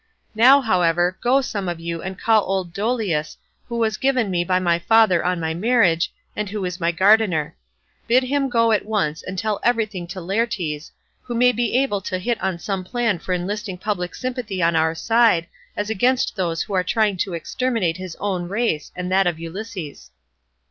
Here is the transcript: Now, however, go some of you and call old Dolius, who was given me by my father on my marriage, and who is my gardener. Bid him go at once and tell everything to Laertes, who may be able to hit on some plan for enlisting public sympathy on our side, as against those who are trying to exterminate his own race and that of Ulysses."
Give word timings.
Now, 0.33 0.61
however, 0.61 1.15
go 1.21 1.41
some 1.41 1.69
of 1.69 1.79
you 1.79 2.01
and 2.01 2.17
call 2.17 2.43
old 2.49 2.73
Dolius, 2.73 3.37
who 3.69 3.77
was 3.77 3.97
given 3.97 4.31
me 4.31 4.43
by 4.43 4.57
my 4.57 4.79
father 4.79 5.23
on 5.23 5.39
my 5.39 5.53
marriage, 5.53 6.11
and 6.35 6.49
who 6.49 6.65
is 6.65 6.79
my 6.79 6.91
gardener. 6.91 7.55
Bid 8.07 8.23
him 8.23 8.49
go 8.49 8.71
at 8.71 8.83
once 8.85 9.21
and 9.21 9.37
tell 9.37 9.59
everything 9.61 10.07
to 10.07 10.19
Laertes, 10.19 10.91
who 11.21 11.35
may 11.35 11.51
be 11.51 11.77
able 11.77 12.01
to 12.01 12.17
hit 12.17 12.41
on 12.41 12.57
some 12.57 12.83
plan 12.83 13.19
for 13.19 13.33
enlisting 13.33 13.77
public 13.77 14.15
sympathy 14.15 14.59
on 14.59 14.75
our 14.75 14.95
side, 14.95 15.45
as 15.77 15.91
against 15.91 16.35
those 16.35 16.63
who 16.63 16.73
are 16.73 16.83
trying 16.83 17.15
to 17.17 17.35
exterminate 17.35 17.97
his 17.97 18.15
own 18.19 18.49
race 18.49 18.91
and 18.95 19.11
that 19.11 19.27
of 19.27 19.37
Ulysses." 19.39 20.09